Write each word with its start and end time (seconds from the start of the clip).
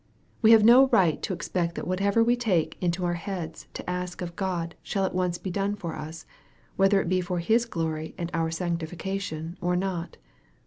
We 0.41 0.51
have 0.53 0.63
no 0.63 0.87
right 0.87 1.21
to 1.21 1.31
expect 1.31 1.75
that 1.75 1.85
whatever 1.85 2.23
we 2.23 2.35
take 2.35 2.73
it 2.81 2.85
into 2.85 3.05
our 3.05 3.13
heads 3.13 3.67
to 3.75 3.87
ask 3.87 4.23
of 4.23 4.35
God 4.35 4.73
shall 4.81 5.05
at 5.05 5.13
once 5.13 5.37
be 5.37 5.51
done 5.51 5.75
for 5.75 5.95
us, 5.95 6.25
whethe>" 6.75 6.95
it 7.01 7.07
be 7.07 7.21
for 7.21 7.37
His 7.37 7.65
glory 7.65 8.15
and 8.17 8.31
our 8.33 8.49
sanctification 8.49 9.59
or 9.61 9.75
not. 9.75 10.17